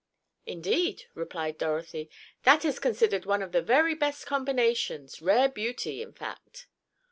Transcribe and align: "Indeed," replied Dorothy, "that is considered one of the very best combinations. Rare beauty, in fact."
"Indeed," 0.47 1.03
replied 1.13 1.59
Dorothy, 1.59 2.09
"that 2.41 2.65
is 2.65 2.79
considered 2.79 3.27
one 3.27 3.43
of 3.43 3.51
the 3.51 3.61
very 3.61 3.93
best 3.93 4.25
combinations. 4.25 5.21
Rare 5.21 5.47
beauty, 5.47 6.01
in 6.01 6.11
fact." 6.11 6.65